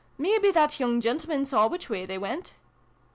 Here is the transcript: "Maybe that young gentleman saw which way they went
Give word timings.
"Maybe 0.27 0.49
that 0.49 0.79
young 0.79 0.99
gentleman 0.99 1.45
saw 1.45 1.67
which 1.67 1.87
way 1.87 2.07
they 2.07 2.17
went 2.17 2.55